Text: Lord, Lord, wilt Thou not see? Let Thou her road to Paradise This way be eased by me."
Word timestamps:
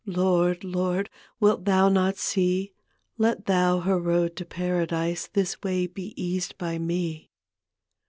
Lord, 0.07 0.63
Lord, 0.63 1.11
wilt 1.39 1.65
Thou 1.65 1.87
not 1.87 2.17
see? 2.17 2.73
Let 3.19 3.45
Thou 3.45 3.81
her 3.81 3.99
road 3.99 4.35
to 4.37 4.45
Paradise 4.45 5.27
This 5.27 5.61
way 5.61 5.85
be 5.85 6.19
eased 6.19 6.57
by 6.57 6.79
me." 6.79 7.29